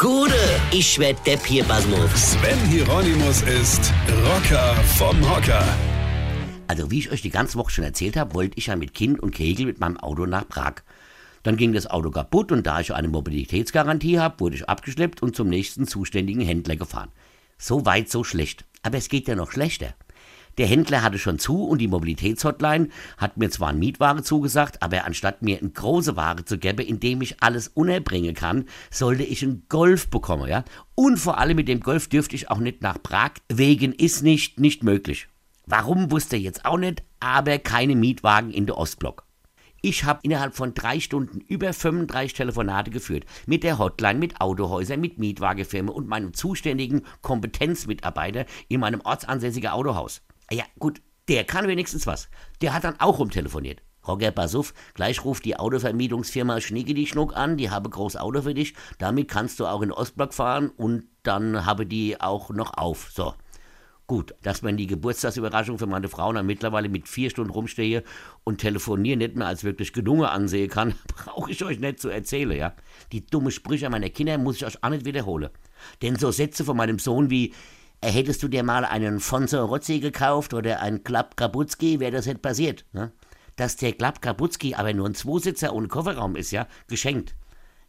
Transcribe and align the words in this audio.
Gude, 0.00 0.32
ich 0.72 0.98
werd 0.98 1.26
Depp 1.26 1.44
hier, 1.44 1.62
Basmus. 1.64 2.32
Sven 2.32 2.58
Hieronymus 2.70 3.42
ist 3.42 3.92
Rocker 4.24 4.74
vom 4.96 5.20
Hocker. 5.30 5.62
Also 6.68 6.90
wie 6.90 7.00
ich 7.00 7.12
euch 7.12 7.20
die 7.20 7.28
ganze 7.28 7.58
Woche 7.58 7.70
schon 7.70 7.84
erzählt 7.84 8.16
habe, 8.16 8.32
wollte 8.32 8.56
ich 8.56 8.68
ja 8.68 8.76
mit 8.76 8.94
Kind 8.94 9.20
und 9.20 9.34
Kegel 9.34 9.66
mit 9.66 9.78
meinem 9.78 9.98
Auto 9.98 10.24
nach 10.24 10.48
Prag. 10.48 10.76
Dann 11.42 11.58
ging 11.58 11.74
das 11.74 11.86
Auto 11.86 12.10
kaputt 12.10 12.50
und 12.50 12.66
da 12.66 12.80
ich 12.80 12.94
eine 12.94 13.08
Mobilitätsgarantie 13.08 14.18
habe, 14.18 14.40
wurde 14.40 14.56
ich 14.56 14.66
abgeschleppt 14.70 15.22
und 15.22 15.36
zum 15.36 15.50
nächsten 15.50 15.86
zuständigen 15.86 16.40
Händler 16.40 16.76
gefahren. 16.76 17.10
So 17.58 17.84
weit, 17.84 18.10
so 18.10 18.24
schlecht. 18.24 18.64
Aber 18.82 18.96
es 18.96 19.10
geht 19.10 19.28
ja 19.28 19.34
noch 19.34 19.52
schlechter. 19.52 19.92
Der 20.58 20.66
Händler 20.66 21.02
hatte 21.02 21.18
schon 21.18 21.38
zu 21.38 21.64
und 21.64 21.78
die 21.78 21.88
Mobilitätshotline 21.88 22.88
hat 23.16 23.36
mir 23.36 23.50
zwar 23.50 23.68
ein 23.68 23.78
Mietwagen 23.78 24.24
zugesagt, 24.24 24.82
aber 24.82 25.04
anstatt 25.04 25.42
mir 25.42 25.58
eine 25.58 25.70
große 25.70 26.16
Ware 26.16 26.44
zu 26.44 26.58
geben, 26.58 26.86
in 26.86 27.00
dem 27.00 27.22
ich 27.22 27.42
alles 27.42 27.68
unterbringen 27.68 28.34
kann, 28.34 28.66
sollte 28.90 29.22
ich 29.22 29.42
einen 29.42 29.64
Golf 29.68 30.10
bekommen, 30.10 30.48
ja. 30.48 30.64
Und 30.94 31.18
vor 31.18 31.38
allem 31.38 31.56
mit 31.56 31.68
dem 31.68 31.80
Golf 31.80 32.08
dürfte 32.08 32.36
ich 32.36 32.50
auch 32.50 32.58
nicht 32.58 32.82
nach 32.82 33.02
Prag, 33.02 33.32
wegen 33.48 33.92
ist 33.92 34.22
nicht, 34.22 34.60
nicht 34.60 34.82
möglich. 34.82 35.28
Warum 35.66 36.10
wusste 36.10 36.36
er 36.36 36.42
jetzt 36.42 36.64
auch 36.64 36.78
nicht, 36.78 37.02
aber 37.20 37.58
keine 37.58 37.94
Mietwagen 37.94 38.50
in 38.50 38.66
der 38.66 38.76
Ostblock. 38.76 39.24
Ich 39.82 40.04
habe 40.04 40.20
innerhalb 40.22 40.54
von 40.54 40.74
drei 40.74 41.00
Stunden 41.00 41.40
über 41.40 41.72
35 41.72 42.34
Telefonate 42.34 42.90
geführt. 42.90 43.24
Mit 43.46 43.62
der 43.62 43.78
Hotline, 43.78 44.18
mit 44.18 44.40
Autohäusern, 44.40 45.00
mit 45.00 45.18
Mietwagenfirmen 45.18 45.94
und 45.94 46.06
meinem 46.06 46.34
zuständigen 46.34 47.02
Kompetenzmitarbeiter 47.22 48.44
in 48.68 48.80
meinem 48.80 49.00
ortsansässigen 49.00 49.70
Autohaus. 49.70 50.20
Ja, 50.52 50.64
gut, 50.78 51.00
der 51.28 51.44
kann 51.44 51.68
wenigstens 51.68 52.06
was. 52.06 52.28
Der 52.60 52.72
hat 52.74 52.84
dann 52.84 52.98
auch 52.98 53.18
rumtelefoniert. 53.18 53.82
Roger, 54.06 54.32
auf, 54.36 54.74
gleich 54.94 55.24
ruft 55.24 55.44
die 55.44 55.56
Autovermietungsfirma 55.56 56.60
Schnicke 56.60 56.94
die 56.94 57.06
Schnuck 57.06 57.36
an, 57.36 57.56
die 57.56 57.70
habe 57.70 57.90
groß 57.90 58.16
Auto 58.16 58.42
für 58.42 58.54
dich. 58.54 58.74
Damit 58.98 59.28
kannst 59.28 59.60
du 59.60 59.66
auch 59.66 59.82
in 59.82 59.92
Ostblock 59.92 60.32
fahren 60.32 60.70
und 60.70 61.04
dann 61.22 61.66
habe 61.66 61.86
die 61.86 62.20
auch 62.20 62.50
noch 62.50 62.74
auf. 62.76 63.10
So. 63.12 63.34
Gut, 64.06 64.34
dass 64.42 64.62
man 64.62 64.76
die 64.76 64.88
Geburtstagsüberraschung 64.88 65.78
für 65.78 65.86
meine 65.86 66.08
Frau 66.08 66.32
dann 66.32 66.46
mittlerweile 66.46 66.88
mit 66.88 67.06
vier 67.06 67.30
Stunden 67.30 67.52
rumstehe 67.52 68.02
und 68.42 68.58
telefonieren 68.58 69.20
nicht 69.20 69.36
mehr 69.36 69.46
als 69.46 69.62
wirklich 69.62 69.92
Gelungen 69.92 70.24
ansehen 70.24 70.68
kann, 70.68 70.94
brauche 71.06 71.52
ich 71.52 71.62
euch 71.62 71.78
nicht 71.78 72.00
zu 72.00 72.08
erzählen, 72.08 72.56
ja. 72.56 72.74
Die 73.12 73.24
dumme 73.24 73.52
Sprüche 73.52 73.88
meiner 73.88 74.08
Kinder 74.08 74.36
muss 74.38 74.56
ich 74.56 74.66
euch 74.66 74.82
auch 74.82 74.88
nicht 74.88 75.04
wiederholen. 75.04 75.50
Denn 76.02 76.16
so 76.16 76.32
Sätze 76.32 76.64
von 76.64 76.76
meinem 76.76 76.98
Sohn 76.98 77.30
wie, 77.30 77.54
hättest 78.08 78.42
du 78.42 78.48
dir 78.48 78.62
mal 78.62 78.84
einen 78.84 79.20
Fonso 79.20 79.64
Rozzi 79.64 80.00
gekauft 80.00 80.54
oder 80.54 80.80
einen 80.80 81.04
Klapp 81.04 81.36
Kabutski, 81.36 82.00
wäre 82.00 82.12
das 82.12 82.26
nicht 82.26 82.42
passiert. 82.42 82.84
Ne? 82.92 83.12
Dass 83.56 83.76
der 83.76 83.92
Klapp 83.92 84.22
Kabutski 84.22 84.74
aber 84.74 84.92
nur 84.92 85.06
ein 85.06 85.14
Zweisitzer 85.14 85.74
ohne 85.74 85.88
Kofferraum 85.88 86.36
ist, 86.36 86.50
ja, 86.50 86.66
geschenkt. 86.88 87.34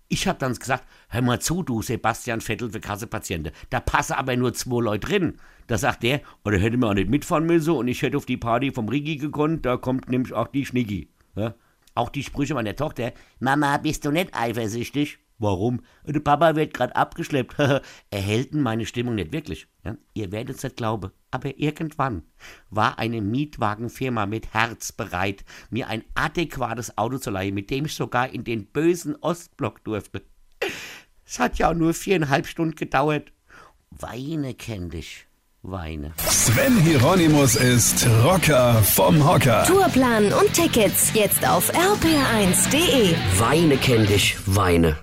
Ich 0.10 0.28
hab 0.28 0.40
dann 0.40 0.54
gesagt, 0.54 0.84
hör 1.08 1.22
mal 1.22 1.40
zu, 1.40 1.64
du 1.64 1.82
Sebastian 1.82 2.42
Vettel 2.42 2.70
für 2.70 2.82
Kassepatienten. 2.82 3.54
Da 3.70 3.80
passen 3.80 4.14
aber 4.14 4.36
nur 4.36 4.54
zwei 4.54 4.82
Leute 4.82 5.08
drin. 5.08 5.38
Da 5.68 5.78
sagt 5.78 6.04
der, 6.04 6.20
oder 6.44 6.58
hätte 6.58 6.76
man 6.76 6.90
auch 6.90 6.94
nicht 6.96 7.10
mitfahren 7.10 7.46
müssen 7.46 7.72
und 7.72 7.88
ich 7.88 8.02
hätte 8.02 8.18
auf 8.18 8.26
die 8.26 8.36
Party 8.36 8.72
vom 8.72 8.90
Rigi 8.90 9.16
gekonnt, 9.16 9.66
da 9.66 9.78
kommt 9.78 10.10
nämlich 10.10 10.34
auch 10.34 10.50
die 10.50 10.66
Schnicki. 10.66 11.08
Ja? 11.36 11.56
Auch 11.96 12.10
die 12.10 12.24
Sprüche 12.24 12.54
meiner 12.54 12.76
Tochter, 12.76 13.14
Mama, 13.40 13.78
bist 13.78 14.04
du 14.04 14.12
nicht 14.12 14.36
eifersüchtig? 14.36 15.20
Warum? 15.42 15.82
Der 16.06 16.20
Papa 16.20 16.56
wird 16.56 16.76
gerade 16.76 16.96
abgeschleppt. 16.96 17.56
Erhälten 18.12 18.62
meine 18.62 18.86
Stimmung 18.86 19.16
nicht 19.16 19.34
wirklich. 19.34 19.68
Ja? 19.84 19.98
Ihr 20.14 20.32
werdet 20.32 20.58
es 20.58 20.64
nicht 20.64 20.78
glauben. 20.78 21.12
Aber 21.32 21.58
irgendwann 21.58 22.24
war 22.70 23.00
eine 23.00 23.22
Mietwagenfirma 23.22 24.28
mit 24.28 24.54
Herz 24.54 24.92
bereit, 24.92 25.44
mir 25.72 25.88
ein 25.88 26.04
adäquates 26.14 26.96
Auto 26.98 27.18
zu 27.18 27.32
leihen, 27.32 27.56
mit 27.56 27.72
dem 27.72 27.86
ich 27.86 27.96
sogar 27.96 28.30
in 28.30 28.44
den 28.44 28.68
bösen 28.68 29.16
Ostblock 29.16 29.84
durfte. 29.84 30.22
Es 31.26 31.40
hat 31.40 31.58
ja 31.58 31.72
auch 31.72 31.76
nur 31.76 31.96
viereinhalb 31.96 32.46
Stunden 32.46 32.76
gedauert. 32.76 33.34
Weine 33.90 34.54
kenn 34.54 34.90
dich. 34.92 35.26
Weine. 35.64 36.14
Sven 36.18 36.78
Hieronymus 36.82 37.56
ist 37.56 38.08
Rocker 38.24 38.82
vom 38.84 39.24
Hocker. 39.28 39.64
Tourplan 39.66 40.34
und 40.34 40.54
Tickets 40.54 41.14
jetzt 41.14 41.48
auf 41.48 41.72
rpr1.de. 41.74 43.16
Weine 43.40 43.78
kenn 43.78 44.06
dich, 44.08 44.38
Weine. 44.46 44.98